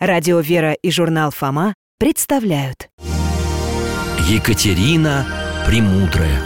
[0.00, 2.88] Радио «Вера» и журнал «Фома» представляют.
[4.28, 5.26] Екатерина
[5.66, 6.40] Премудрая.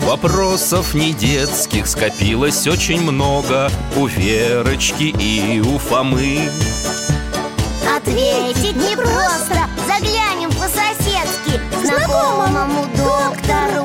[0.00, 6.48] Вопросов не детских скопилось очень много У Верочки и у Фомы.
[7.94, 13.84] Ответить непросто Заглянем по-соседски Знакомому доктору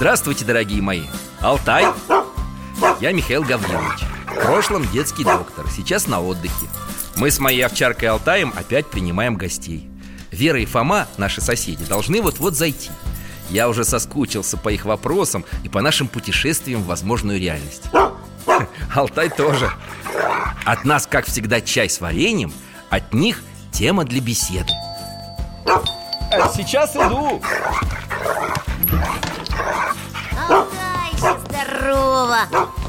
[0.00, 1.02] Здравствуйте, дорогие мои!
[1.42, 1.84] Алтай!
[3.02, 4.00] Я Михаил Гаврилович.
[4.28, 6.68] В прошлом детский доктор, сейчас на отдыхе.
[7.16, 9.90] Мы с моей овчаркой Алтаем опять принимаем гостей.
[10.30, 12.88] Вера и Фома, наши соседи, должны вот-вот зайти.
[13.50, 17.82] Я уже соскучился по их вопросам и по нашим путешествиям в возможную реальность.
[18.94, 19.70] Алтай тоже.
[20.64, 22.54] От нас, как всегда, чай с вареньем
[22.88, 24.72] От них тема для беседы.
[26.56, 27.42] Сейчас иду
[31.90, 32.38] здорово!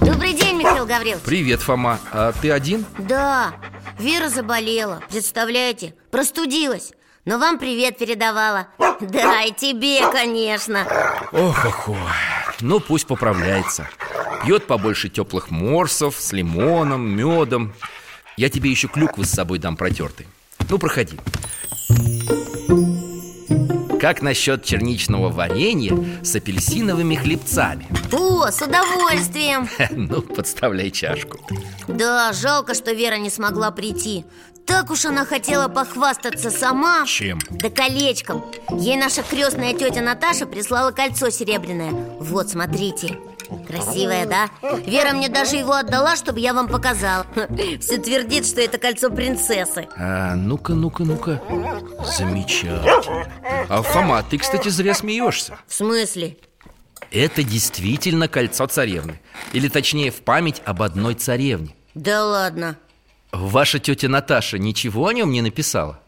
[0.02, 1.24] Добрый день, Михаил Гаврилович.
[1.24, 2.86] Привет, Фома, а ты один?
[3.00, 3.54] Да,
[3.98, 5.96] Вера заболела, представляете?
[6.12, 6.94] Простудилась.
[7.26, 8.68] Но вам привет передавала.
[9.00, 10.86] Да, и тебе, конечно.
[11.32, 11.98] Ох, ох, ох.
[12.62, 13.88] Ну, пусть поправляется.
[14.44, 17.74] Пьет побольше теплых морсов с лимоном, медом.
[18.38, 20.28] Я тебе еще клюквы с собой дам протертый.
[20.70, 21.18] Ну, проходи
[24.02, 27.86] Как насчет черничного варенья с апельсиновыми хлебцами?
[28.12, 29.70] О, с удовольствием.
[29.92, 31.38] Ну, подставляй чашку.
[31.88, 34.26] Да, жалко, что Вера не смогла прийти.
[34.66, 37.06] Так уж она хотела похвастаться сама.
[37.06, 37.38] Чем?
[37.52, 38.44] Да колечком.
[38.72, 41.92] Ей наша крестная тетя Наташа прислала кольцо серебряное.
[42.20, 43.20] Вот, смотрите
[43.68, 44.50] Красивое, да?
[44.86, 47.26] Вера мне даже его отдала, чтобы я вам показал.
[47.80, 49.88] Все твердит, что это кольцо принцессы.
[49.98, 51.42] А, Ну-ка, ну-ка, ну-ка.
[52.06, 53.28] Замечательно.
[53.70, 55.58] А, Фома, ты, кстати, зря смеешься.
[55.68, 56.38] В смысле?
[57.12, 59.20] Это действительно кольцо царевны.
[59.54, 61.76] Или точнее, в память об одной царевне.
[61.94, 62.78] Да ладно.
[63.32, 66.00] Ваша тетя Наташа ничего о нем не написала?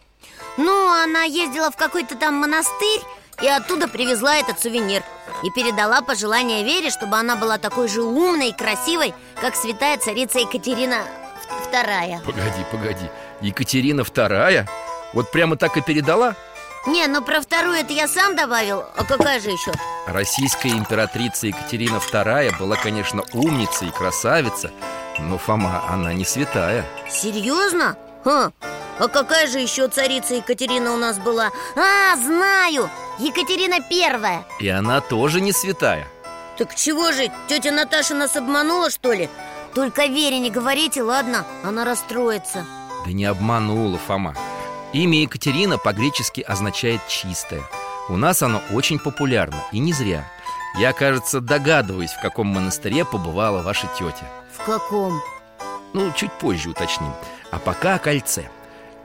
[0.57, 3.01] Ну, она ездила в какой-то там монастырь
[3.41, 5.03] И оттуда привезла этот сувенир
[5.43, 10.39] И передала пожелание Вере, чтобы она была такой же умной и красивой Как святая царица
[10.39, 10.97] Екатерина
[11.67, 13.09] Вторая Погоди, погоди
[13.41, 14.67] Екатерина вторая?
[15.13, 16.35] Вот прямо так и передала?
[16.85, 19.71] Не, ну про вторую это я сам добавил А какая же еще?
[20.07, 24.71] Российская императрица Екатерина вторая была, конечно, умница и красавица
[25.19, 27.97] Но, Фома, она не святая Серьезно?
[28.23, 28.51] Ха.
[28.99, 31.51] А какая же еще царица Екатерина у нас была?
[31.75, 32.89] А, знаю!
[33.19, 36.07] Екатерина Первая И она тоже не святая
[36.57, 39.29] Так чего же, тетя Наташа нас обманула, что ли?
[39.73, 41.45] Только Вере не говорите, ладно?
[41.63, 42.65] Она расстроится
[43.05, 44.35] Да не обманула, Фома
[44.93, 47.61] Имя Екатерина по-гречески означает «чистая»
[48.09, 50.29] У нас оно очень популярно, и не зря
[50.77, 55.21] Я, кажется, догадываюсь, в каком монастыре побывала ваша тетя В каком?
[55.93, 57.13] Ну, чуть позже уточним
[57.51, 58.49] А пока о кольце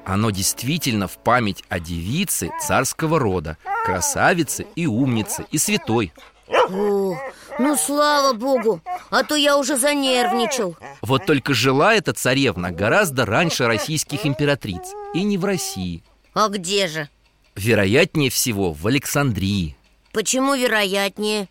[0.04, 6.12] Оно действительно в память о девице царского рода Красавице и умнице, и святой.
[6.48, 7.16] О,
[7.59, 10.76] ну слава богу, а то я уже занервничал.
[11.03, 16.03] Вот только жила эта царевна гораздо раньше российских императриц И не в России.
[16.34, 17.08] А где же?
[17.54, 19.76] Вероятнее всего в Александрии.
[20.12, 21.48] Почему вероятнее?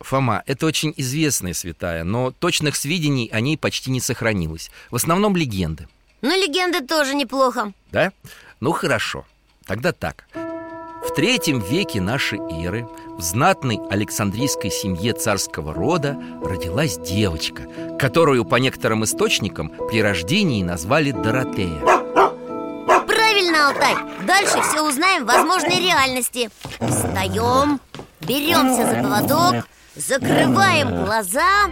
[0.00, 4.70] Фома, это очень известная святая, но точных сведений о ней почти не сохранилось.
[4.90, 5.88] В основном легенды
[6.22, 7.72] Ну, легенды тоже неплохо.
[7.90, 8.12] Да?
[8.60, 9.26] Ну хорошо,
[9.66, 10.24] тогда так.
[10.34, 12.88] В третьем веке нашей эры
[13.18, 17.64] в знатной Александрийской семье царского рода родилась девочка
[17.98, 21.80] Которую по некоторым источникам при рождении назвали Доротея.
[23.06, 23.96] Правильно, Алтай.
[24.26, 26.50] Дальше все узнаем в возможной реальности.
[26.80, 27.80] Встаем,
[28.20, 31.66] беремся за поводок Закрываем глаза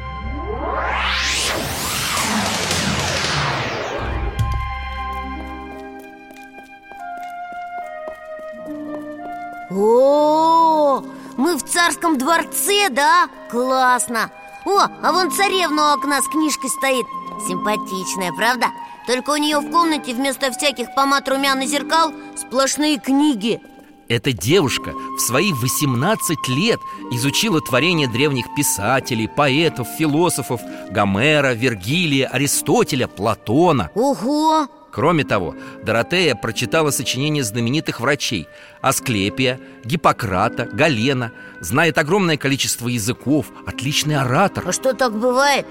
[9.70, 11.02] О,
[11.36, 13.28] мы в царском дворце, да?
[13.50, 14.30] Классно!
[14.66, 17.06] О, а вон царевна у окна с книжкой стоит
[17.48, 18.66] Симпатичная, правда?
[19.06, 23.60] Только у нее в комнате вместо всяких помад, румян и зеркал Сплошные книги
[24.08, 26.80] Эта девушка в свои 18 лет
[27.12, 34.68] изучила творения древних писателей, поэтов, философов Гомера, Вергилия, Аристотеля, Платона Ого!
[34.92, 35.54] Кроме того,
[35.84, 38.48] Доротея прочитала сочинения знаменитых врачей
[38.80, 41.32] Асклепия, Гиппократа, Галена.
[41.60, 44.64] Знает огромное количество языков, отличный оратор.
[44.66, 45.66] А что так бывает?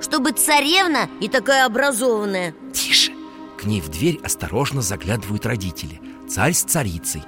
[0.00, 2.54] Чтобы царевна и такая образованная?
[2.72, 3.12] Тише!
[3.58, 6.00] К ней в дверь осторожно заглядывают родители.
[6.28, 7.22] Царь с царицей.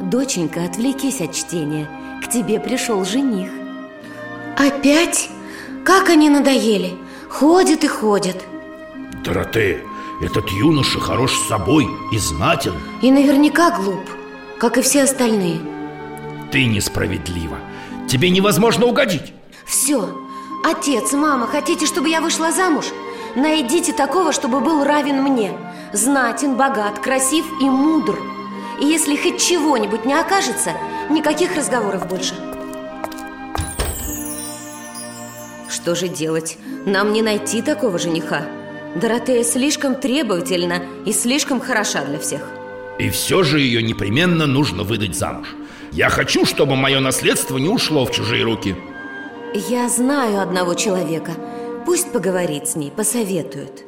[0.00, 1.88] Доченька, отвлекись от чтения.
[2.24, 3.50] К тебе пришел жених.
[4.56, 5.28] Опять?
[5.84, 6.94] Как они надоели!
[7.28, 8.36] Ходят и ходят.
[9.24, 9.80] Доротея,
[10.24, 14.00] этот юноша хорош собой и знатен И наверняка глуп
[14.58, 15.60] Как и все остальные.
[16.50, 17.58] Ты несправедлива.
[18.08, 19.32] Тебе невозможно угодить.
[19.66, 20.08] Все,
[20.64, 22.86] отец, мама, хотите, чтобы я вышла замуж?
[23.34, 25.52] Найдите такого, чтобы был равен мне.
[25.92, 28.18] Знатен, богат, красив и мудр.
[28.80, 30.72] И если хоть чего-нибудь не окажется
[31.10, 32.34] Никаких разговоров больше.
[35.68, 36.56] Что же делать?
[36.86, 38.46] Нам не найти такого жениха
[38.94, 42.42] Доротея слишком требовательна и слишком хороша для всех.
[42.98, 45.48] И все же ее непременно нужно выдать замуж.
[45.90, 48.76] Я хочу, чтобы мое наследство не ушло в чужие руки.
[49.68, 51.32] Я знаю одного человека.
[51.84, 53.84] Пусть поговорит с ней, посоветует.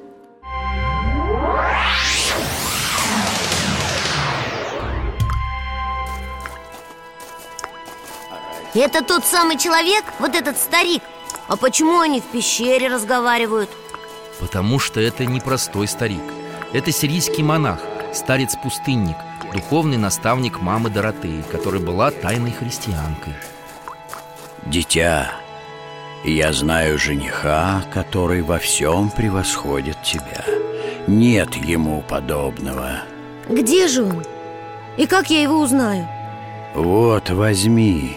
[8.74, 11.02] Это тот самый человек, вот этот старик.
[11.48, 13.70] А почему они в пещере разговаривают?
[14.40, 16.22] Потому что это не простой старик
[16.72, 17.80] Это сирийский монах,
[18.12, 19.16] старец-пустынник
[19.52, 23.34] Духовный наставник мамы Доротеи Которая была тайной христианкой
[24.66, 25.30] Дитя,
[26.24, 30.44] я знаю жениха, который во всем превосходит тебя
[31.06, 33.02] Нет ему подобного
[33.48, 34.24] Где же он?
[34.96, 36.08] И как я его узнаю?
[36.74, 38.16] Вот, возьми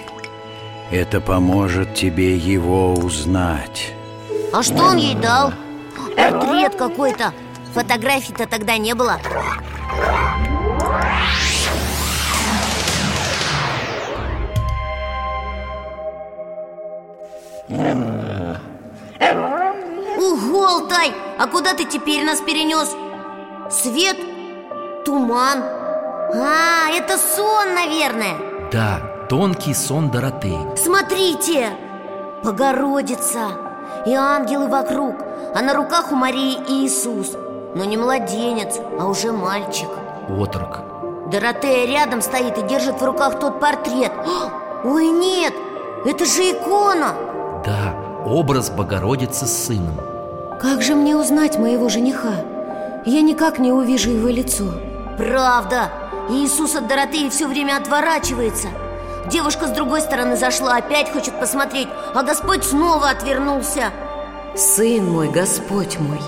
[0.92, 3.94] Это поможет тебе его узнать
[4.51, 5.54] А что он ей дал?
[6.16, 7.34] Портрет какой-то
[7.74, 9.19] Фотографий-то тогда не было
[20.18, 21.13] Ого, Алтай!
[21.38, 22.96] А куда ты теперь нас перенес?
[23.72, 24.18] Свет?
[25.06, 25.63] Туман?
[26.34, 28.36] А, это сон, наверное
[28.72, 31.69] Да, тонкий сон Доротеи Смотрите!
[32.44, 33.69] Богородица
[34.06, 35.16] И ангелы вокруг
[35.54, 37.34] А на руках у Марии Иисус
[37.75, 39.90] Но не младенец, а уже мальчик
[40.30, 40.81] Отрок
[41.31, 44.12] Доротея рядом стоит и держит в руках тот портрет
[44.84, 45.54] Ой, нет!
[46.06, 47.13] Это же икона!
[47.66, 47.94] Да,
[48.25, 50.00] образ Богородицы с сыном
[50.62, 52.34] Как же мне узнать моего жениха?
[53.06, 54.66] Я никак не увижу его лицо
[55.18, 55.90] Правда!
[56.30, 58.68] Иисус от Доротеи все время отворачивается
[59.27, 63.92] Девушка с другой стороны зашла, опять хочет посмотреть А Господь снова отвернулся.
[64.56, 66.19] Сын мой, Господь мой,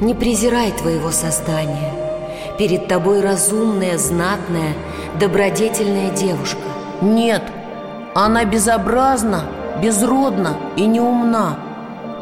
[0.00, 1.92] не презирай твоего создания.
[2.58, 4.74] Перед тобой разумная, знатная,
[5.18, 6.58] добродетельная девушка.
[7.02, 7.42] Нет,
[8.14, 9.44] она безобразна,
[9.82, 11.58] безродна и неумна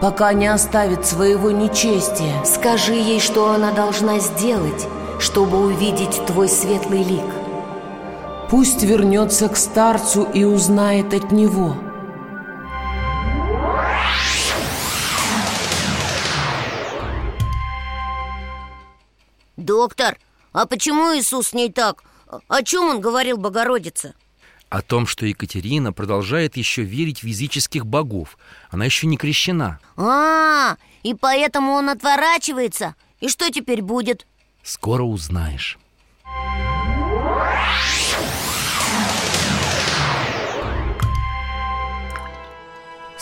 [0.01, 2.45] Пока не оставит своего нечестия.
[2.45, 4.87] Скажи ей, что она должна сделать,
[5.19, 7.25] чтобы увидеть твой светлый лик
[8.57, 11.77] Пусть вернется к старцу и узнает от него
[19.57, 20.21] Доктор,
[20.53, 22.05] а почему Иисус с ней так?
[22.47, 24.15] О чем он говорил Богородице?
[24.69, 28.39] О том, что Екатерина продолжает еще верить в языческих богов
[28.71, 34.29] Она еще не крещена А, и поэтому он отворачивается И что теперь будет?
[34.63, 35.77] Скоро узнаешь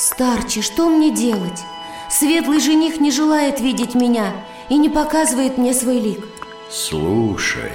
[0.02, 1.62] Старче, что мне делать?
[2.10, 4.32] Светлый жених не желает видеть меня
[4.68, 6.26] и не показывает мне свой лик
[6.68, 7.70] Слушай,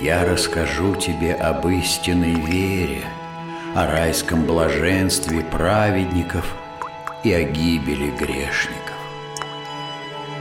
[0.00, 3.04] я расскажу тебе об истинной вере,
[3.74, 6.56] о райском блаженстве праведников
[7.24, 8.96] и о гибели грешников.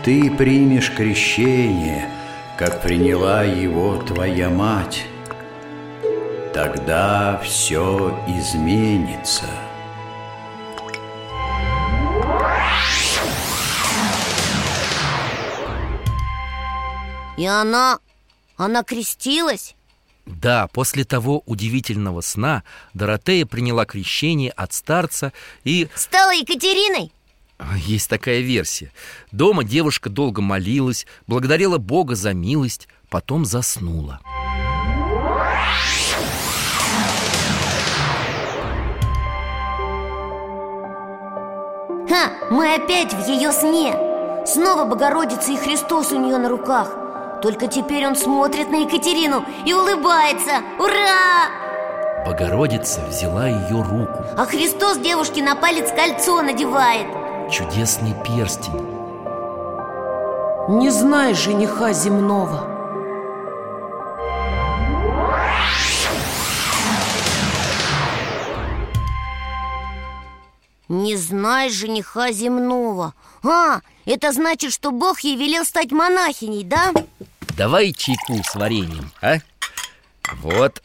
[0.05, 2.09] Ты примешь крещение,
[2.57, 5.03] как приняла его твоя мать.
[6.53, 9.66] Тогда все изменится.
[17.37, 17.99] И она...
[18.57, 19.75] она крестилась?
[20.25, 22.63] Да, после того удивительного сна
[22.93, 25.31] Доротея приняла крещение от старца
[25.63, 25.87] и...
[25.95, 27.13] Стала Екатериной?
[27.77, 28.91] Есть такая версия
[29.31, 34.19] Дома девушка долго молилась, благодарила Бога за милость Потом заснула
[42.09, 43.95] Ха, мы опять в ее сне
[44.45, 47.06] Снова Богородица и Христос у нее на руках
[47.41, 50.63] Только теперь он смотрит на Екатерину и улыбается.
[50.79, 51.67] Ура!
[52.25, 54.25] Богородица взяла ее руку.
[54.35, 57.07] А Христос девушке на палец кольцо надевает.
[57.51, 58.73] Чудесный перстень.
[60.69, 62.67] Не знай жениха земного.
[70.89, 73.13] Не знай жениха земного
[73.47, 76.91] А, это значит, что Бог ей велел стать монахиней, да?
[77.55, 79.37] Давай чайку с вареньем, а?
[80.41, 80.83] Вот.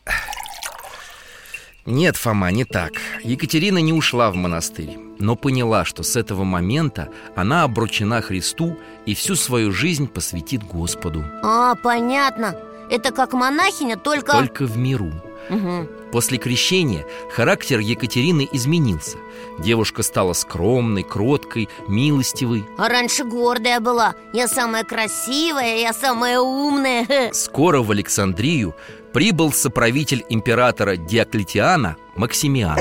[1.84, 2.92] Нет, Фома, не так.
[3.24, 9.16] Екатерина не ушла в монастырь Но поняла, что с этого момента Она обручена Христу И
[9.16, 11.24] всю свою жизнь посвятит Господу.
[11.42, 12.56] А, понятно.
[12.88, 14.32] Это как монахиня, только...
[14.32, 15.12] Только в миру
[15.48, 15.88] Угу.
[16.12, 19.16] После крещения характер Екатерины изменился.
[19.58, 22.66] Девушка стала скромной, кроткой, милостивой.
[22.76, 24.14] А раньше гордая была.
[24.32, 27.30] Я самая красивая, я самая умная.
[27.32, 28.74] Скоро в Александрию
[29.12, 32.78] прибыл соправитель императора Диоклетиана Максимиан.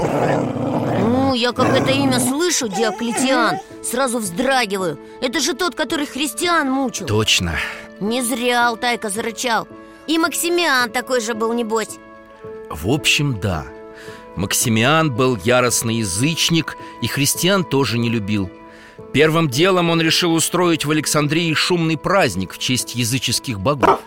[0.99, 4.99] Ну, я как это имя слышу, Диоклетиан Сразу вздрагиваю.
[5.21, 7.07] Это же тот, который христиан мучил.
[7.07, 7.55] Точно.
[7.99, 9.67] Не зря Алтайка зарычал.
[10.07, 11.99] И Максимиан такой же был, небось
[12.73, 13.65] В общем, да.
[14.37, 18.49] Максимиан был яростный язычник И христиан тоже не любил.
[19.13, 23.99] Первым делом он решил устроить в Александрии шумный праздник в честь языческих богов.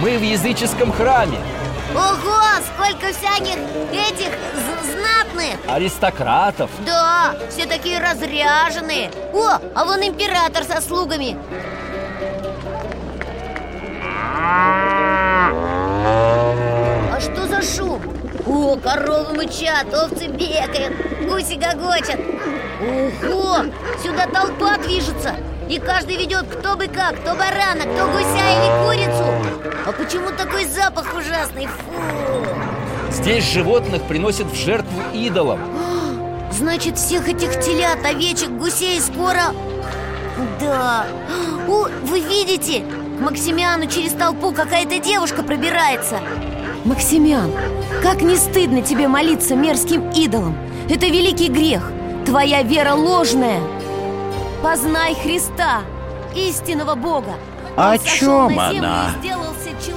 [0.00, 1.38] Мы в языческом храме.
[1.94, 2.38] Ого,
[2.72, 3.58] сколько всяких
[3.92, 4.30] этих
[5.38, 6.70] знатных Аристократов.
[6.84, 9.10] Да, все такие разряженные.
[9.32, 11.36] О, а вон император со слугами.
[17.10, 18.02] А что за шум?
[18.46, 20.94] О, коровы мычат, овцы бегают,
[21.28, 22.20] гуси гогочат.
[22.80, 23.64] Ого,
[24.02, 25.34] сюда толпа движется.
[25.68, 29.26] И каждый ведет кто быка, кто барана, кто гуся или курицу.
[29.86, 31.66] А почему такой запах ужасный?
[31.66, 32.67] Фу!
[33.10, 35.60] Здесь животных приносят в жертву идолам.
[36.52, 39.54] Значит, всех этих телят, овечек, гусей скоро...
[40.60, 41.06] Да...
[41.68, 42.84] О, вы видите?
[43.18, 46.20] К Максимиану через толпу какая-то девушка пробирается.
[46.84, 47.52] Максимиан,
[48.02, 50.56] как не стыдно тебе молиться мерзким идолам?
[50.88, 51.90] Это великий грех.
[52.24, 53.60] Твоя вера ложная.
[54.62, 55.82] Познай Христа,
[56.34, 57.34] истинного Бога.
[57.76, 59.10] О Он сошел чем она?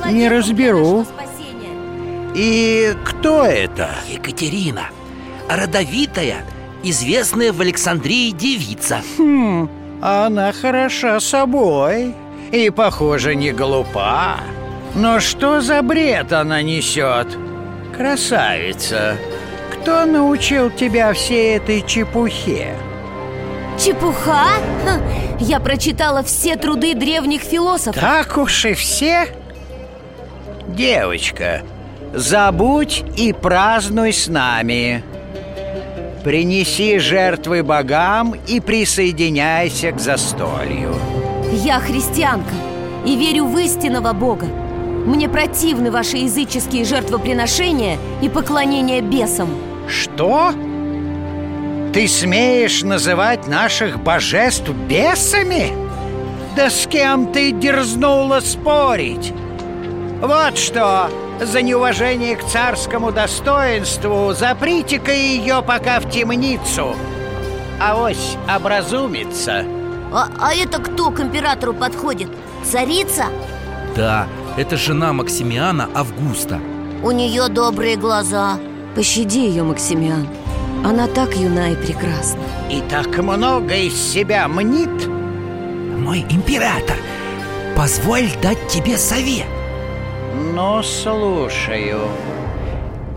[0.10, 1.06] Не разберу.
[2.34, 3.90] И кто это?
[4.10, 4.84] Екатерина
[5.50, 6.46] Родовитая,
[6.84, 9.70] известная в Александрии девица Хм,
[10.02, 12.16] она хороша собой
[12.52, 14.38] и, похоже, не глупа.
[14.94, 17.28] Но что за бред она несет?
[17.96, 19.16] Красавица,
[19.74, 22.76] кто научил тебя всей этой чепухе?
[23.80, 24.48] Чепуха?
[24.86, 25.02] Ха,
[25.40, 29.28] Я прочитала все труды древних философов Так уж и все?
[30.68, 31.62] Девочка,
[32.14, 35.04] забудь и празднуй с нами.
[36.24, 40.94] Принеси жертвы богам и присоединяйся к застолью.
[41.52, 42.54] Я христианка
[43.06, 44.46] и верю в истинного Бога
[45.06, 49.50] Мне противны ваши языческие жертвоприношения и поклонение бесам
[49.88, 50.54] Что?
[51.94, 55.74] Ты смеешь называть наших божеств бесами?
[56.56, 59.34] Да с кем ты дерзнула спорить?
[60.22, 61.10] Вот что,
[61.42, 66.96] за неуважение к царскому достоинству заприте-ка ее пока в темницу.
[67.80, 69.66] Авось образумится.
[70.14, 72.30] а, а это кто к императору подходит?
[72.64, 73.26] Царица?
[73.96, 76.60] Да, это жена Максимиана Августа
[77.04, 78.60] У нее добрые глаза
[78.96, 80.28] Пощади ее, Максимиан
[80.86, 85.08] Она так юна и прекрасна И так много из себя мнит.
[85.08, 86.98] Мой император,
[87.76, 89.48] позволь дать тебе совет
[90.54, 92.02] Ну, слушаю.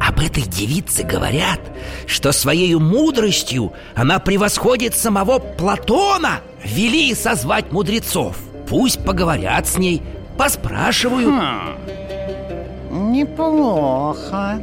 [0.00, 1.60] Об этой девице говорят,
[2.06, 8.36] что своей мудростью она превосходит самого Платона Вели созвать мудрецов
[8.68, 10.02] Пусть поговорят с ней,
[10.36, 14.60] поспрашивают Хм, неплохо.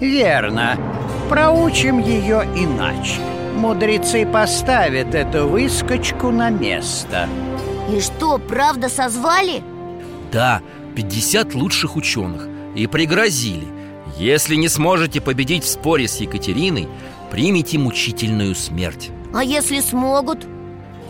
[0.00, 0.76] Верно.
[1.28, 3.20] Проучим ее иначе.
[3.56, 7.28] мудрецы поставят эту выскочку на место
[7.90, 9.62] И что, правда созвали?
[10.30, 10.60] Да,
[10.94, 13.66] 50 лучших ученых И пригрозили
[14.16, 16.88] Если не сможете победить в споре с Екатериной
[17.30, 20.46] Примите мучительную смерть А если смогут?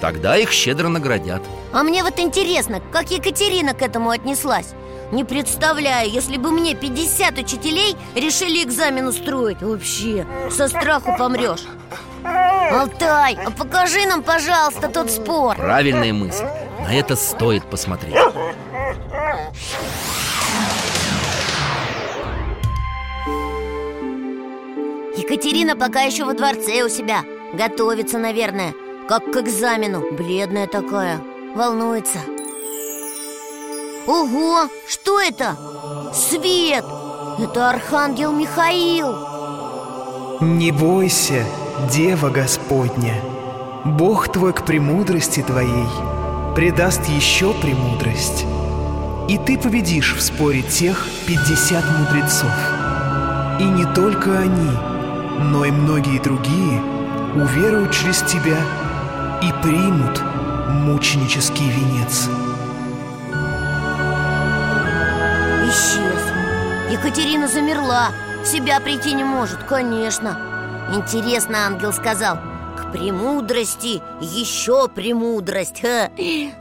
[0.01, 1.41] Тогда их щедро наградят.
[1.73, 4.75] А мне вот интересно, как Екатерина к этому отнеслась?
[5.13, 11.65] Не представляю, если бы мне 50 учителей решили экзамен устроить Вообще, со страху помрешь
[12.25, 15.57] Алтай, а покажи нам, пожалуйста, тот спор.
[15.57, 16.45] Правильная мысль.
[16.81, 18.15] На это стоит посмотреть
[25.17, 27.23] Екатерина пока еще во дворце у себя.
[27.55, 28.75] Готовится, наверное.
[29.09, 30.13] Как к экзамену.
[30.13, 31.21] Бледная такая.
[31.55, 32.19] Волнуется.
[34.07, 34.69] Ого!
[34.87, 35.57] Что это?
[36.13, 36.85] Свет!
[37.39, 39.35] Это Архангел Михаил!
[40.41, 41.45] Не бойся,
[41.91, 43.15] Дева Господня.
[43.85, 45.89] Бог твой к премудрости твоей
[46.55, 48.47] Придаст еще премудрость
[49.29, 52.53] И ты победишь в споре тех пятьдесят мудрецов.
[53.59, 54.71] И не только они,
[55.51, 56.83] но и многие другие
[57.35, 58.59] Уверуют через тебя
[59.41, 60.21] И примут
[60.69, 62.29] мученический венец.
[65.69, 66.93] Исчез.
[66.93, 68.11] Екатерина замерла.
[68.43, 70.39] В себя прийти не может, конечно.
[70.93, 72.39] Интересно, ангел сказал
[72.95, 75.83] премудрости еще премудрость.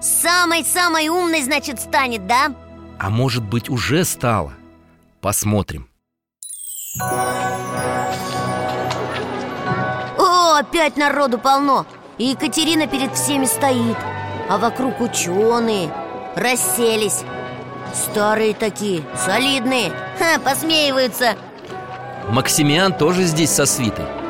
[0.02, 2.52] Самой-самой умной, значит, станет, да?
[3.00, 4.54] А может быть уже стало
[5.22, 5.88] Посмотрим.
[10.18, 11.86] О, опять народу полно.
[12.18, 13.98] И Екатерина перед всеми стоит
[14.50, 15.94] А вокруг ученые
[16.36, 17.24] Расселись.
[17.94, 19.94] Старые такие, солидные.
[20.18, 21.36] Ха, Посмеиваются.
[22.30, 24.23] Максимиан тоже здесь со свитой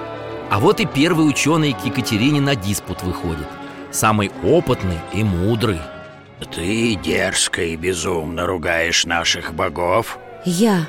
[0.54, 3.48] А вот и первый ученый к Екатерине на диспут выходит.
[3.90, 5.80] Самый опытный и мудрый.
[6.56, 10.20] Ты дерзко и безумно ругаешь наших богов.
[10.46, 10.86] Я,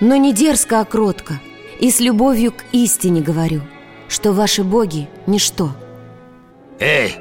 [0.00, 1.38] но не дерзко, а кротко.
[1.78, 3.62] И с любовью к истине говорю
[4.08, 5.70] Что ваши боги– ничто.
[6.80, 7.14] Эй,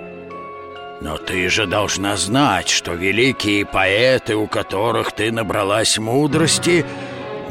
[0.99, 6.83] но ты же должна знать, что великие поэты, у которых ты набралась мудрости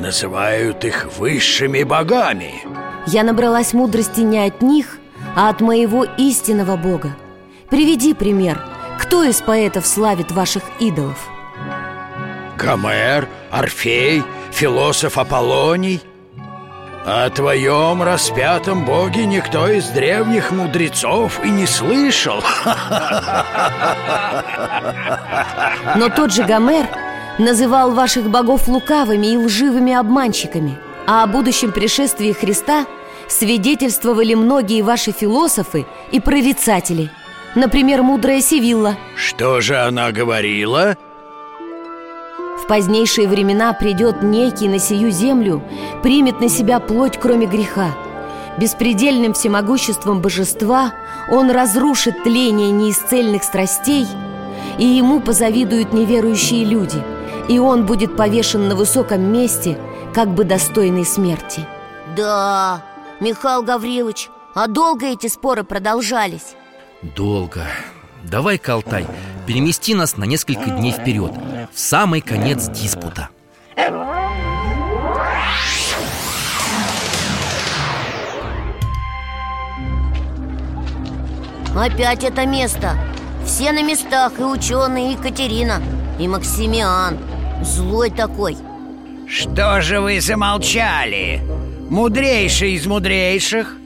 [0.01, 4.99] Называют их высшими богами Я набралась мудрости не от них,
[5.37, 7.17] а от моего истинного бога.
[7.71, 8.61] Приведи пример
[8.99, 11.29] Кто из поэтов славит ваших идолов?
[12.59, 16.03] Гомер, Орфей, философ Аполлоний.
[17.05, 22.43] О твоем распятом боге никто из древних мудрецов и не слышал.
[25.95, 26.87] Но тот же Гомер
[27.39, 32.85] называл ваших богов лукавыми и лживыми обманщиками А о будущем пришествии Христа
[33.29, 37.11] свидетельствовали многие ваши философы и прорицатели.
[37.55, 38.97] Например, мудрая Сивилла.
[39.17, 40.97] Что же она говорила?
[42.63, 45.63] В позднейшие времена придет некий на сию землю
[46.03, 47.95] Примет на себя плоть, кроме греха.
[48.59, 50.93] Беспредельным всемогуществом божества
[51.31, 54.07] Он разрушит тление неисцельных страстей
[54.79, 57.01] И ему позавидуют неверующие люди
[57.49, 59.79] И он будет повешен на высоком месте
[60.17, 61.67] Как бы достойной смерти.
[62.17, 62.83] Да,
[63.21, 66.55] Михаил Гаврилович, а долго эти споры продолжались?
[67.03, 67.67] Долго.
[68.25, 69.07] Давай, Калтай,
[69.47, 71.33] перемести нас на несколько дней вперед
[71.71, 73.29] В самый конец диспута.
[81.79, 82.97] Опять это место.
[83.45, 85.83] Все на местах, и ученые, и Екатерина
[86.19, 87.19] И Максимиан.
[87.63, 88.57] Злой такой
[89.29, 91.41] Что же вы замолчали?
[91.91, 93.77] Мудрейший из мудрейших?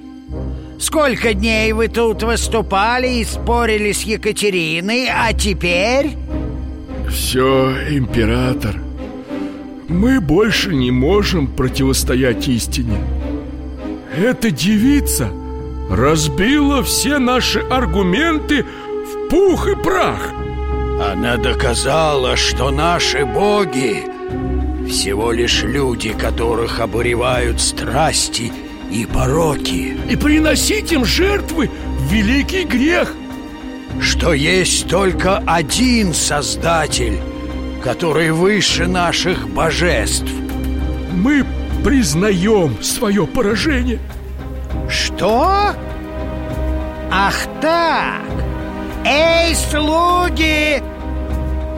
[0.79, 6.11] Сколько дней вы тут выступали и спорили с Екатериной, а теперь...
[7.11, 8.77] Все, император
[9.89, 12.99] Мы больше не можем противостоять истине
[14.17, 15.29] Эта девица
[15.91, 20.31] разбила все наши аргументы в пух и прах
[21.11, 24.05] Она доказала, что наши боги
[24.91, 28.53] всего лишь люди, которых обуревают страсти
[28.91, 31.71] и пороки И приносить им жертвы–
[32.11, 33.15] великий грех
[34.01, 37.19] Что есть только один Создатель,
[37.83, 40.31] который выше наших божеств
[41.13, 41.47] Мы
[41.85, 44.01] признаем свое поражение
[44.89, 45.73] Что?
[47.13, 48.23] Ах так!
[49.05, 50.90] Эй, слуги!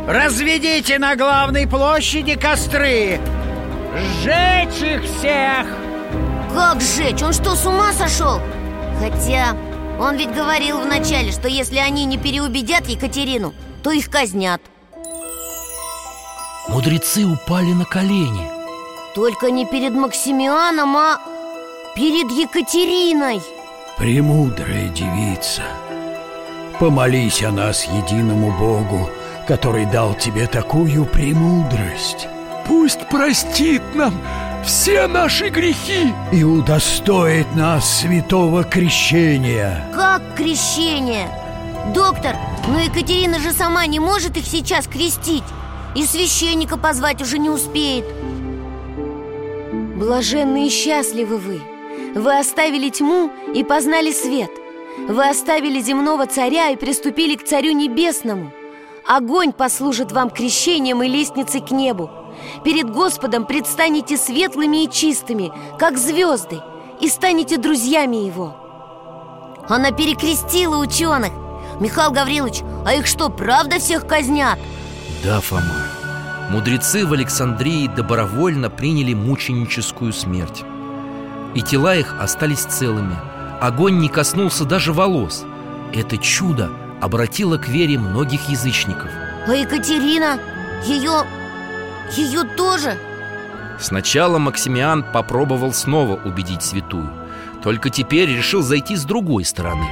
[0.07, 3.21] Разведите на главной площади костры!
[3.95, 5.67] Сжечь их всех!
[6.53, 7.23] Как сжечь?
[7.23, 8.41] Он что, с ума сошел?
[8.99, 9.57] Хотя
[10.01, 14.61] он ведь говорил вначале, что если они не переубедят Екатерину, то их казнят
[16.69, 18.51] Мудрецы упали на колени
[19.15, 21.21] Только не перед Максимианом, а
[21.95, 23.41] перед Екатериной
[23.97, 25.62] Премудрая девица
[26.81, 29.09] Помолись о нас единому Богу
[29.46, 32.28] Который дал тебе такую премудрость.
[32.66, 34.14] Пусть простит нам
[34.64, 36.14] все наши грехи.
[36.33, 39.85] И удостоит нас святого крещения.
[39.94, 41.28] Как крещение?
[41.92, 42.37] Доктор,
[42.68, 45.42] но Екатерина же сама не может их сейчас крестить.
[45.96, 48.05] И священника позвать уже не успеет.
[49.96, 51.61] Блаженны и счастливы вы.
[52.14, 54.50] Вы оставили тьму и познали свет.
[55.09, 58.52] Вы оставили земного царя и приступили к царю небесному
[59.07, 62.11] Огонь послужит вам крещением и лестницей к небу.
[62.65, 66.61] Перед Господом предстанете светлыми и чистыми, как звезды
[67.01, 68.57] И станете друзьями Его
[69.69, 71.31] Она перекрестила ученых.
[71.79, 74.59] Михаил Гаврилович, а их что, правда всех казнят?
[75.25, 75.62] Да, Фома.
[76.51, 80.62] Мудрецы в Александрии добровольно приняли мученическую смерть.
[81.55, 83.17] И тела их остались целыми.
[83.61, 85.45] Огонь не коснулся даже волос.
[85.93, 86.71] Это чудо
[87.03, 89.11] обратило к вере многих язычников
[89.47, 90.38] А Екатерина?
[90.87, 91.25] Ее...
[92.17, 92.97] ее тоже?
[93.81, 97.11] Сначала Максимиан попробовал снова убедить святую
[97.62, 99.85] Только теперь решил зайти с другой стороны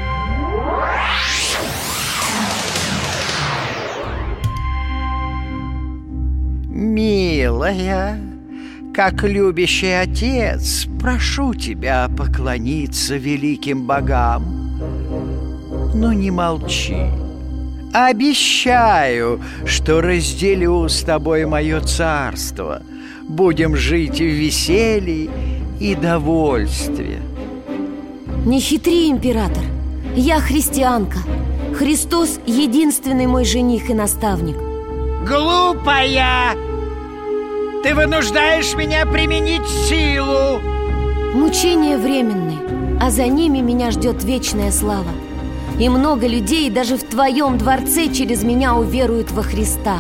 [6.68, 8.18] Милая,
[8.94, 14.70] как любящий отец, прошу тебя поклониться великим богам.
[15.94, 17.07] Но не молчи.
[17.92, 22.83] Обещаю, что разделю с тобой мое царство.
[23.29, 25.29] Будем жить в веселье
[25.81, 27.18] и довольстве.
[28.46, 29.64] Не хитри, император
[30.16, 31.18] Я христианка
[31.76, 34.57] Христос– единственный мой жених и наставник
[35.29, 36.55] Глупая!
[37.83, 40.59] Ты вынуждаешь меня применить силу!
[41.35, 45.11] Мучения временные, а за ними меня ждет вечная слава
[45.80, 49.98] И много людей даже в твоем дворце через меня уверуют во Христа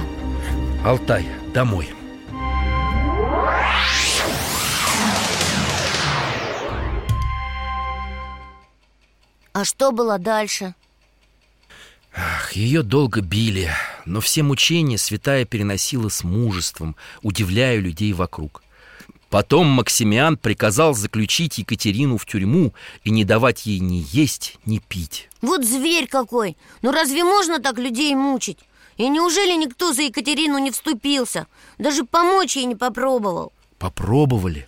[0.84, 1.88] Алтай, домой
[9.54, 10.74] А что было дальше?
[12.14, 13.70] Ах, ее долго били,
[14.04, 18.62] но все мучения святая переносила с мужеством, удивляя людей вокруг.
[19.30, 25.28] Потом Максимиан приказал заключить Екатерину в тюрьму и не давать ей ни есть, ни пить.
[25.40, 26.56] Вот зверь какой!
[26.82, 28.58] Ну разве можно так людей мучить?
[28.96, 31.46] И неужели никто за Екатерину не вступился?
[31.78, 34.66] Даже помочь ей не попробовал Попробовали.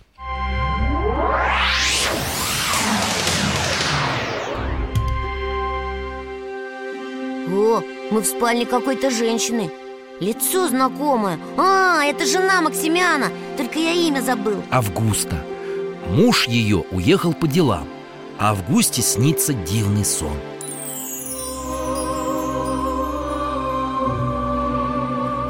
[7.47, 9.69] О, мы в спальне какой-то женщины
[10.23, 15.35] Лицо знакомое А, это жена Максимяна Только я имя забыл Августа.
[16.07, 17.85] Муж ее уехал по делам,
[18.39, 20.37] а Августе снится дивный сон.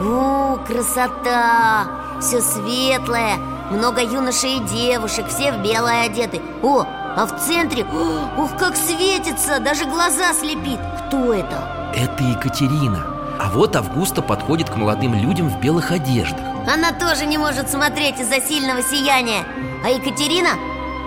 [0.02, 2.20] О, красота!
[2.20, 3.38] Все светлое
[3.70, 6.84] Много юношей и девушек Все в белое одеты О,
[7.16, 11.92] а в центре Ух, как светится Даже глаза слепит Кто это?
[11.96, 13.13] Это Екатерина.
[13.44, 16.40] А вот Августа подходит к молодым людям в белых одеждах.
[16.66, 19.44] Она тоже не может смотреть из-за сильного сияния.
[19.84, 20.52] А Екатерина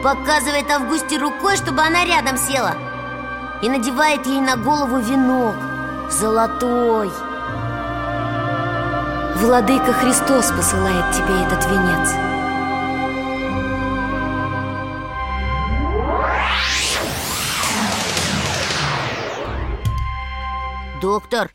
[0.04, 2.74] показывает Августе рукой, чтобы она рядом села.
[3.62, 5.54] И надевает ей на голову венок
[6.10, 7.10] Золотой.
[9.36, 12.10] Владыка Христос посылает тебе этот венец.
[21.00, 21.50] Доктор,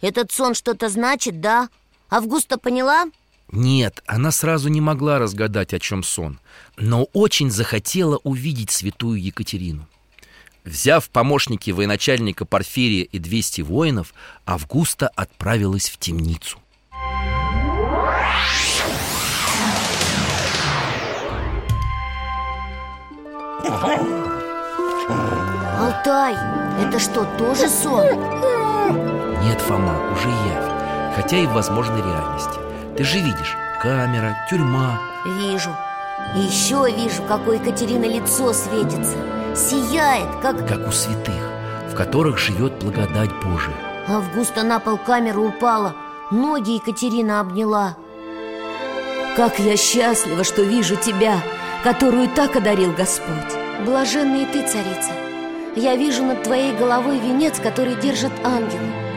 [0.00, 1.68] этот сон что-то значит, да?
[2.10, 3.06] Августа поняла?
[3.50, 6.38] Нет, она сразу не могла разгадать, о чем сон,
[6.76, 9.88] но очень захотела увидеть святую Екатерину.
[10.64, 14.12] Взяв помощники военачальника Порфирия и 200 воинов,
[14.44, 16.58] Августа отправилась в темницу.
[25.78, 26.34] Алтай,
[26.84, 28.67] это что, тоже сон?
[29.48, 32.58] Нет, Фома, уже явь, хотя и в возможной реальности.
[32.98, 35.00] Ты же видишь, камера, тюрьма.
[35.24, 35.70] Вижу.
[36.36, 39.16] И еще вижу, какое Екатерина лицо светится.
[39.56, 40.68] Сияет, как...
[40.68, 41.42] как у святых,
[41.90, 43.74] в которых живет благодать Божия.
[44.06, 45.94] Августа на пол камеры упала
[46.30, 47.96] Ноги Екатерина обняла.
[49.34, 51.40] Как я счастлива, что вижу тебя,
[51.84, 53.56] которую так одарил Господь.
[53.86, 55.12] Блаженна и ты, царица.
[55.74, 59.07] Я вижу над твоей головой венец, который держит ангел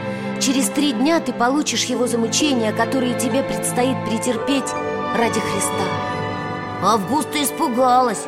[0.42, 4.68] Через три дня ты получишь его за мучения, которые тебе предстоит претерпеть
[5.16, 5.84] ради Христа.
[6.82, 8.24] Августа испугалась.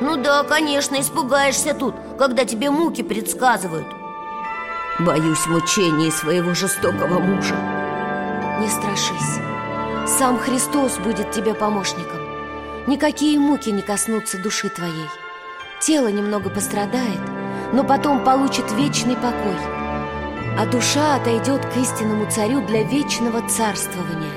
[0.00, 3.86] Ну да, конечно, испугаешься тут, когда тебе муки предсказывают.
[4.98, 7.54] Боюсь мучений своего жестокого мужа.
[8.60, 9.38] Не страшись.
[10.06, 12.20] Сам Христос будет тебе помощником.
[12.86, 15.10] Никакие муки не коснутся души твоей.
[15.82, 17.20] Тело немного пострадает,
[17.74, 19.77] но потом получит вечный покой
[20.58, 24.32] А душа отойдет к истинному царю для вечного царствования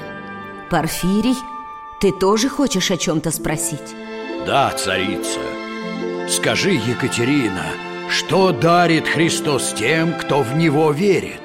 [0.69, 1.35] Порфирий,
[1.99, 3.95] ты тоже хочешь о чем-то спросить?
[4.45, 5.39] Да, царица
[6.29, 7.65] Скажи, Екатерина,
[8.07, 11.41] что дарит Христос тем, кто в Него верит?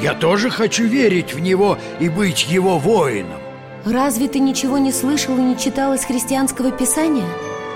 [0.00, 3.42] Я тоже хочу верить в Него и быть Его воином
[3.84, 7.28] Разве ты ничего не слышал и не читал из христианского писания?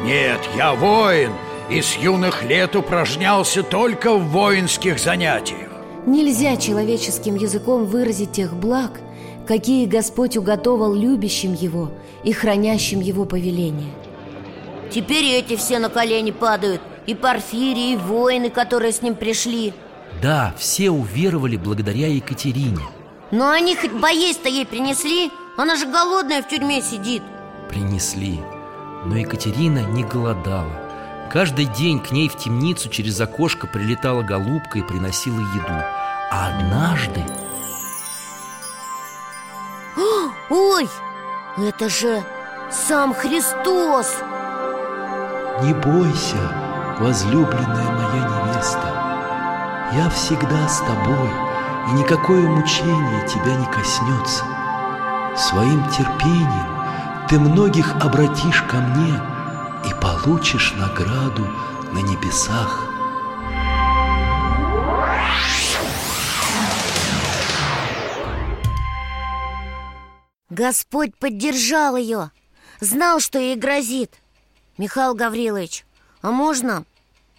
[0.02, 1.32] Нет, я воин
[1.68, 5.75] и с юных лет упражнялся только в воинских занятиях
[6.06, 9.00] Нельзя человеческим языком выразить тех благ,
[9.44, 11.90] какие Господь уготовал любящим Его
[12.22, 13.92] и хранящим Его повеление.
[14.90, 19.74] Теперь эти все на колени падают И Порфирий, и воины, которые с ним пришли.
[20.22, 22.84] Да, все уверовали благодаря Екатерине.
[23.32, 25.32] Но они хоть поесть-то ей принесли?
[25.56, 27.22] Она же голодная в тюрьме сидит.
[27.68, 28.38] Принесли
[29.04, 30.85] Но Екатерина не голодала
[31.30, 35.82] Каждый день к ней в темницу через окошко прилетала голубка и приносила еду.
[36.30, 37.22] А однажды...
[40.48, 40.88] Ой,
[41.58, 42.22] это же
[42.70, 44.16] сам Христос!
[45.62, 46.36] Не бойся,
[47.00, 51.30] возлюбленная моя невеста Я всегда с тобой,
[51.88, 54.44] и никакое мучение тебя не коснется.
[55.36, 59.20] Своим терпением ты многих обратишь ко мне
[59.86, 61.44] И получишь награду
[61.92, 62.82] на небесах.
[70.50, 72.32] Господь поддержал ее
[72.80, 74.20] Знал, что ей грозит.
[74.76, 75.86] Михаил Гаврилович,
[76.20, 76.84] а можно...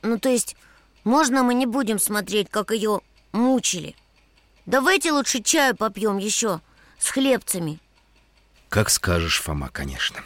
[0.01, 0.55] Ну, то есть,
[1.03, 3.01] можно мы не будем смотреть, как ее
[3.33, 3.95] мучили?
[4.65, 6.61] Давайте лучше чаю попьем еще
[6.97, 7.79] С хлебцами.
[8.69, 10.23] Как скажешь, Фома, конечно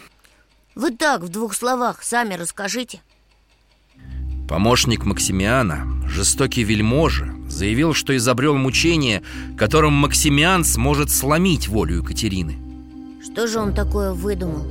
[0.75, 3.01] Вы так, в двух словах, сами расскажите
[4.47, 9.21] Помощник Максимиана, жестокий вельможа, заявил, что изобрел мучение,
[9.57, 12.57] которым Максимиан сможет сломить волю Екатерины
[13.23, 14.65] Что же он такое выдумал?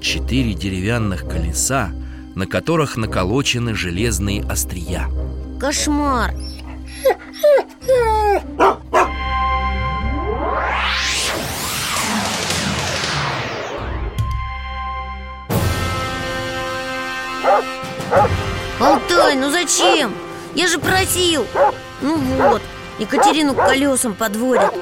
[0.00, 1.92] Четыре деревянных колеса,
[2.34, 5.08] на которых наколочены железные острия
[5.60, 6.34] Кошмар!
[18.78, 20.14] Алтай, ну зачем?
[20.54, 21.46] Я же просил
[22.00, 22.62] Ну вот,
[22.98, 24.72] Екатерину к колесам подводят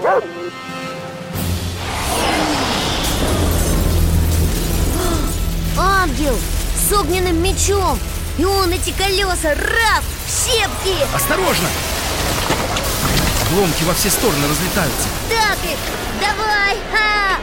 [5.78, 6.36] Ангел
[6.76, 7.98] с огненным мечом
[8.36, 11.68] И он эти колеса раз, в щепки Осторожно!
[13.46, 15.78] Обломки во все стороны разлетаются Так их,
[16.20, 16.76] давай!
[16.92, 17.38] Ха!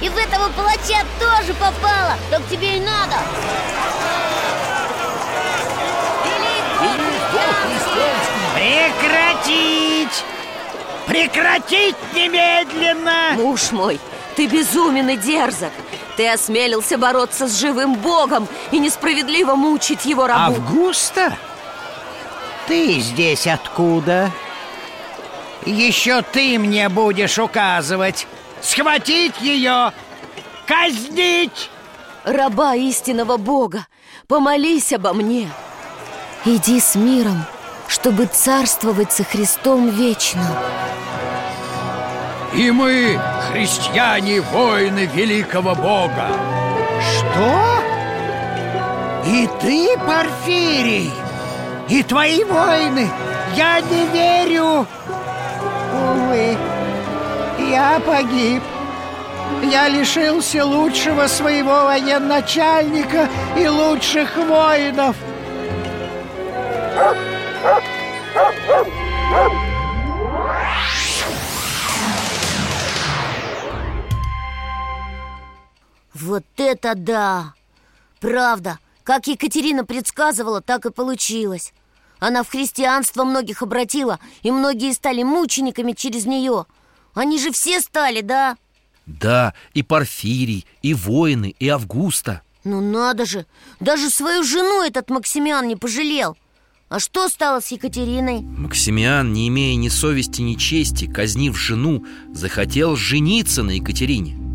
[0.00, 3.16] И в этого палача тоже попало Так тебе и надо
[8.62, 10.24] Прекратить!
[11.08, 13.32] Прекратить немедленно!
[13.34, 13.98] Муж мой,
[14.36, 15.72] ты безумен и дерзок
[16.16, 21.36] Ты осмелился бороться с живым Богом И несправедливо мучить его рабу Августа?
[22.68, 24.30] Ты здесь откуда?
[25.66, 28.28] Еще ты мне будешь указывать
[28.60, 29.92] Схватить ее!
[30.66, 31.68] Казнить!
[32.22, 33.88] Раба истинного Бога,
[34.28, 35.50] помолись обо мне
[36.44, 37.44] Иди с миром,
[37.92, 40.46] чтобы царствовать со Христом вечно
[42.54, 46.28] И мы, христиане, воины великого Бога
[47.02, 47.82] Что?
[49.26, 51.12] И ты, Порфирий?
[51.90, 53.10] И твои воины?
[53.54, 54.86] Я не верю
[55.92, 56.56] Увы,
[57.70, 58.62] я погиб
[59.64, 65.14] Я лишился лучшего своего военачальника и лучших воинов
[76.82, 77.54] это да!
[78.20, 81.72] Правда, как Екатерина предсказывала, так и получилось
[82.18, 86.66] Она в христианство многих обратила И многие стали мучениками через нее
[87.14, 88.56] Они же все стали, да?
[89.06, 93.46] Да, и Порфирий, и воины, и Августа Ну надо же!
[93.80, 96.36] Даже свою жену этот Максимиан не пожалел
[96.88, 98.42] А что стало с Екатериной?
[98.42, 104.51] Максимиан, не имея ни совести, ни чести, казнив жену, захотел жениться на Екатерине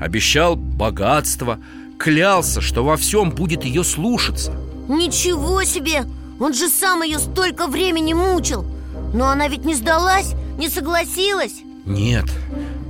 [0.00, 1.58] Обещал богатство,
[1.98, 4.52] клялся, что во всем будет ее слушаться.
[4.88, 6.04] Ничего себе!
[6.40, 8.64] Он же сам ее столько времени мучил!
[9.12, 11.62] Но она ведь не сдалась, не согласилась!
[11.84, 12.26] Нет,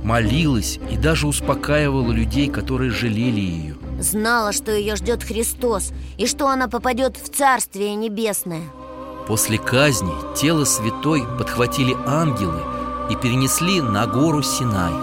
[0.03, 6.49] молилась и даже успокаивала людей, которые жалели ее Знала, что ее ждет Христос И что
[6.49, 8.63] она попадет в Царствие Небесное.
[9.25, 12.61] После казни тело святой подхватили ангелы
[13.09, 14.93] и перенесли на гору Синай.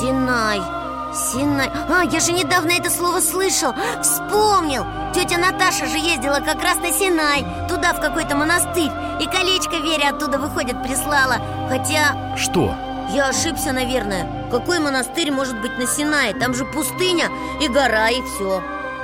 [0.00, 0.77] Синай
[1.12, 3.74] Синай А, я же недавно это слово слышал.
[4.02, 4.86] Вспомнил.
[5.14, 8.90] Тетя Наташа же ездила как раз на Синай Туда, в какой-то монастырь
[9.20, 11.36] И колечко Вере оттуда, выходит, прислала.
[11.68, 12.36] Хотя...
[12.36, 12.74] Что?
[13.10, 14.28] Я ошибся, наверное.
[14.50, 16.34] Какой монастырь может быть на Синае?
[16.34, 18.62] Там же пустыня и гора, и все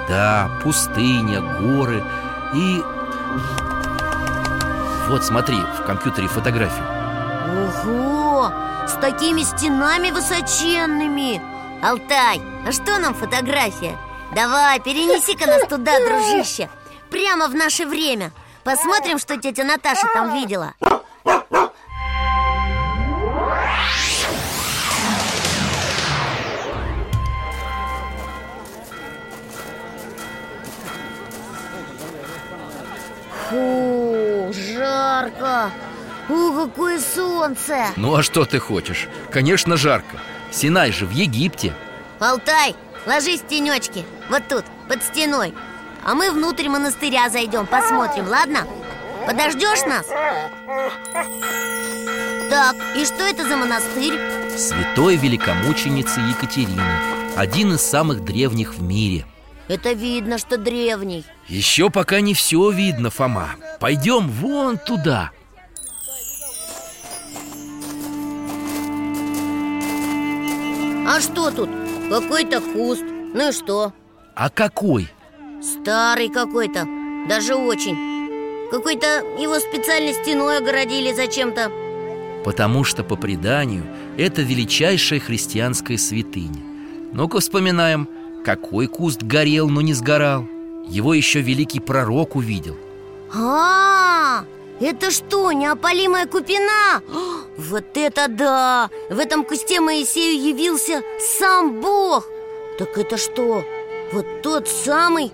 [0.09, 2.05] Да, пустыня, горы
[2.55, 2.83] и...
[5.09, 6.85] Вот, смотри, в компьютере фотографию.
[7.85, 8.53] Ого!
[8.87, 11.54] С такими стенами высоченными
[11.85, 13.99] Алтай, а что нам фотография?
[14.35, 16.71] Давай, перенеси-ка нас туда, дружище.
[17.11, 18.33] Прямо в наше время.
[18.65, 20.73] Посмотрим, что тетя Наташа там видела.
[33.51, 35.71] Фу, жарко.
[36.31, 37.89] О, какое солнце.
[37.97, 39.07] Ну а что ты хочешь?
[39.31, 40.17] Конечно, жарко
[40.55, 41.75] Синай же в Египте
[42.21, 45.53] Алтай, ложись в тенечки Вот тут, под стеной
[46.05, 48.61] А мы внутрь монастыря зайдем, посмотрим, ладно?
[49.27, 50.07] Подождешь нас?
[52.51, 54.15] Так, и что это за монастырь?
[54.57, 56.83] Святой великомученицы Екатерины
[57.35, 59.27] Один из самых древних в мире
[59.67, 65.33] Это видно, что древний Еще пока не все видно, Фома Пойдем вон туда
[71.07, 71.69] А что тут?
[72.09, 73.93] Какой-то куст Ну и что?
[74.35, 75.09] А какой?
[75.63, 76.87] Старый какой-то
[77.29, 79.07] Даже очень Какой-то
[79.39, 81.71] его специально стеной огородили зачем-то
[82.45, 83.85] Потому что, по преданию,
[84.19, 86.63] это величайшая христианская святыня
[87.13, 88.09] Ну-ка вспоминаем,
[88.45, 90.47] какой куст горел, но не сгорал
[90.89, 92.77] Его еще великий пророк увидел
[93.37, 94.45] а,
[94.81, 97.03] это что, неопалимая купина?
[97.57, 98.91] Вот это да!
[99.11, 101.03] В этом кусте Моисею явился
[101.39, 102.27] сам Бог
[102.79, 103.65] Так это что,
[104.13, 105.31] вот тот самый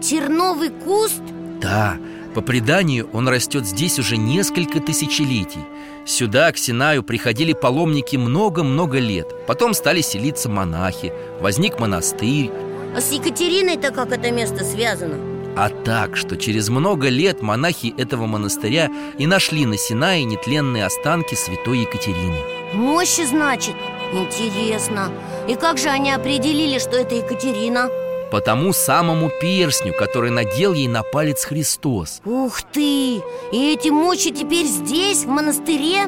[0.00, 1.20] терновый куст?
[1.60, 1.98] Да,
[2.34, 5.64] по преданию он растет здесь уже несколько тысячелетий
[6.06, 12.50] Сюда, к Синаю, приходили паломники много-много лет Потом стали селиться монахи, возник монастырь
[12.96, 15.37] А с Екатериной-то как это место связано?
[15.60, 21.34] А так, что через много лет монахи этого монастыря и нашли на Синае нетленные останки
[21.34, 22.38] святой Екатерины
[22.74, 23.74] Мощи, значит?
[24.12, 25.10] Интересно
[25.48, 27.90] И как же они определили, что это Екатерина?
[28.30, 33.16] По тому самому перстню, который надел ей на палец Христос Ух ты!
[33.50, 36.06] И эти мощи теперь здесь, в монастыре?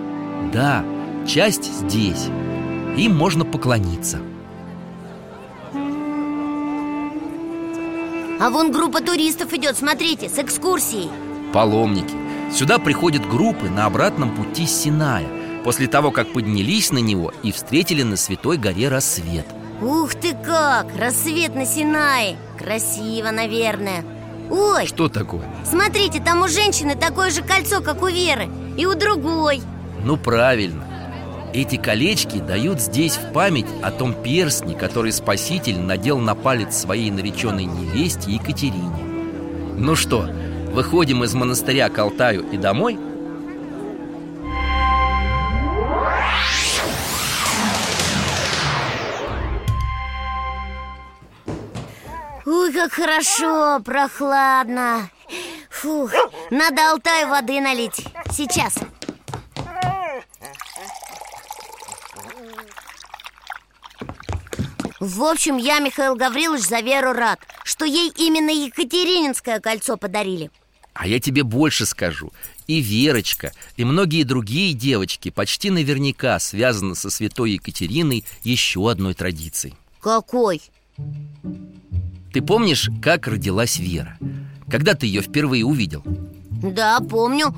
[0.53, 0.85] Да,
[1.27, 2.27] часть здесь
[2.97, 4.21] Им можно поклониться
[8.41, 11.11] А вон группа туристов идет, смотрите, с экскурсией.
[11.53, 12.15] Паломники.
[12.51, 15.29] Сюда приходят группы на обратном пути с Синая
[15.63, 19.47] После того, как поднялись на него и встретили на Святой горе рассвет.
[19.83, 20.87] Ух ты как!
[20.97, 22.37] Рассвет на Синае!
[22.59, 24.05] Красиво, наверное.
[24.51, 24.87] Ой!
[24.87, 25.45] Что такое?
[25.65, 29.61] Смотрите, там у женщины такое же кольцо, как у Веры И у другой.
[30.03, 30.90] Ну правильно
[31.53, 37.11] Эти колечки дают здесь в память о том перстне, который Спаситель надел на палец своей
[37.11, 38.97] нареченной невесте Екатерине.
[39.77, 40.31] Ну что,
[40.73, 42.99] выходим из монастыря к Алтаю и домой?
[52.47, 55.11] Ой, как хорошо, прохладно.
[55.69, 56.13] Фух,
[56.51, 58.05] надо Алтаю воды налить.
[58.31, 58.75] Сейчас
[65.01, 70.51] В общем, я, Михаил Гаврилович, за Веру рад Что ей именно Екатерининское кольцо подарили
[70.93, 72.33] А я тебе больше скажу
[72.67, 79.75] И Верочка, и многие другие девочки Почти наверняка связаны со святой Екатериной Еще одной традицией
[80.03, 80.61] Какой?
[82.35, 84.19] Ты помнишь, как родилась Вера?
[84.71, 86.03] Когда ты ее впервые увидел?
[86.05, 87.55] Да, помню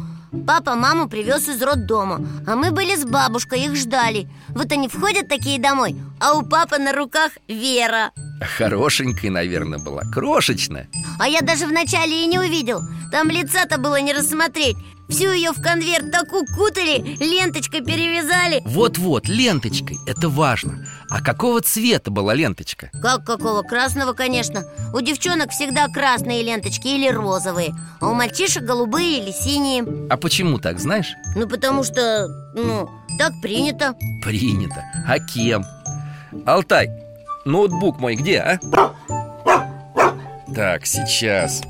[0.47, 4.29] Папа маму привез из роддома А мы были с бабушкой, их ждали.
[4.49, 8.13] Вот они входят такие домой А у папы на руках Вера
[8.45, 10.89] Хорошенькая, наверное, была, крошечная.
[11.19, 12.81] А я даже вначале и не увидел.
[13.11, 14.77] Там лица-то было не рассмотреть.
[15.09, 18.63] Всю ее в конверт так укутали, ленточкой перевязали.
[18.65, 20.87] Вот-вот, ленточкой, это важно.
[21.11, 22.91] А какого цвета была ленточка?
[23.03, 23.63] Как какого?
[23.63, 24.65] Красного, конечно.
[24.95, 29.85] У девчонок всегда красные ленточки или розовые А у мальчишек голубые или синие.
[30.09, 31.13] А почему так, знаешь?
[31.37, 32.89] Ну, потому что, ну,
[33.19, 33.95] так принято.
[34.25, 34.83] Принято.
[35.07, 35.63] А кем?
[36.47, 36.89] Алтай,
[37.45, 38.61] ноутбук мой где, а?
[40.55, 41.63] Так, сейчас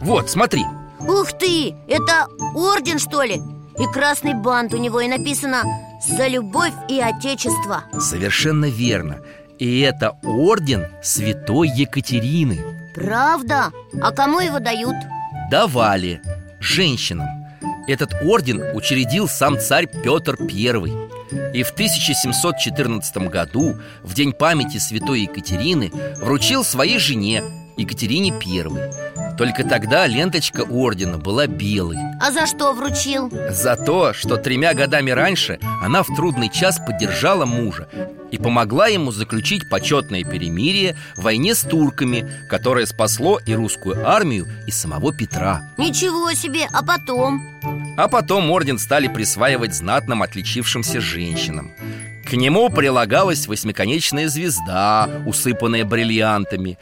[0.00, 0.64] Вот, смотри
[1.00, 3.40] Ух ты, это орден, что ли?
[3.78, 5.64] И красный бант у него, и написано
[6.00, 9.18] «За любовь и отечество» Совершенно верно
[9.58, 12.60] И это орден святой Екатерины
[12.94, 13.72] Правда?
[14.00, 14.94] А кому его дают?
[15.50, 16.20] Давали
[16.60, 17.26] женщинам
[17.88, 20.92] Этот орден учредил сам царь Петр I
[21.54, 27.42] И в 1714 году, в день памяти святой Екатерины Вручил своей жене
[27.76, 29.11] Екатерине I
[29.42, 33.28] только тогда ленточка ордена была белой А за что вручил?
[33.50, 37.88] За то, что тремя годами раньше она в трудный час поддержала мужа
[38.30, 44.46] И помогла ему заключить почетное перемирие в войне с турками Которое спасло и русскую армию,
[44.68, 47.42] и самого Петра Ничего себе, а потом?
[47.96, 51.72] А потом орден стали присваивать знатным отличившимся женщинам
[52.24, 56.78] к нему прилагалась восьмиконечная звезда, усыпанная бриллиантами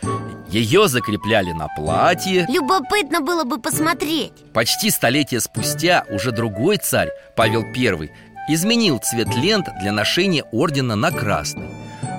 [0.50, 2.44] Ее закрепляли на платье.
[2.48, 4.32] Любопытно было бы посмотреть.
[4.52, 8.10] Почти столетие спустя уже другой царь, Павел I
[8.48, 11.68] Изменил цвет лент для ношения ордена на красный.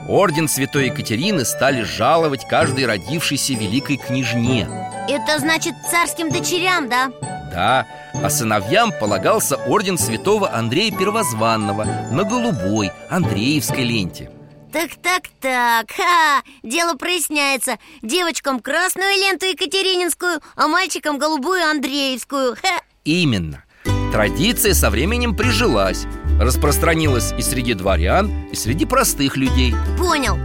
[0.07, 4.67] Орден Святой Екатерины стали жаловать каждой родившейся великой княжне.
[5.09, 7.11] Это значит царским дочерям, да?
[7.51, 14.31] Да, а сыновьям полагался орден святого Андрея Первозванного На голубой, Андреевской ленте
[14.71, 17.77] так-так-так, ха, дело проясняется.
[18.01, 22.55] Девочкам красную ленту Екатерининскую, а мальчикам голубую Андреевскую.
[22.55, 22.81] Ха.
[23.03, 23.63] Именно.
[24.11, 26.05] Традиция со временем прижилась.
[26.39, 29.73] Распространилась и среди дворян, и среди простых людей.
[29.97, 30.37] Понял.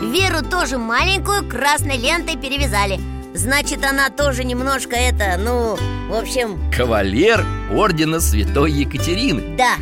[0.00, 3.00] Веру тоже маленькую красной лентой перевязали.
[3.34, 5.76] Значит, она тоже немножко это, ну,
[6.08, 6.70] в общем...
[6.70, 9.56] Кавалер ордена Святой Екатерины.
[9.56, 9.74] Да,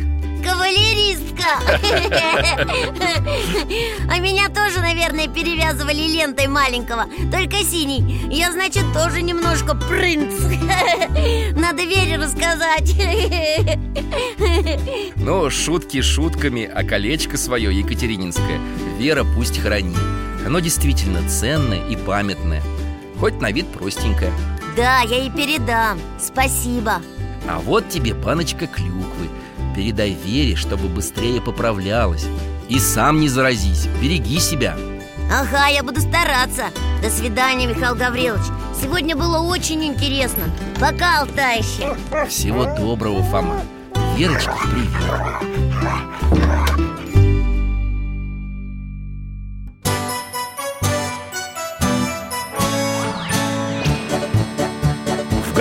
[0.43, 1.45] кавалеристка.
[4.09, 7.05] А меня тоже, наверное, перевязывали лентой маленького.
[7.31, 8.21] Только синий.
[8.29, 10.33] Я, значит, тоже немножко принц.
[11.55, 12.93] Надо Вере рассказать.
[15.15, 18.59] Ну, шутки шутками, а колечко свое екатерининское
[18.97, 19.97] Вера пусть хранит.
[20.45, 22.61] Оно действительно ценное и памятное.
[23.19, 24.31] Хоть на вид простенькое.
[24.75, 25.99] Да, я и передам.
[26.19, 27.01] Спасибо.
[27.47, 29.29] А вот тебе баночка клюквы
[29.75, 32.25] Передай Вере, чтобы быстрее поправлялась.
[32.69, 34.75] И сам не заразись, береги себя.
[35.31, 36.65] Ага, я буду стараться.
[37.01, 38.45] До свидания, Михаил Гаврилович.
[38.79, 40.43] Сегодня было очень интересно.
[40.79, 41.95] Пока, Алтайще
[42.27, 43.61] Всего доброго, Фома.
[44.15, 44.93] Верочка, привет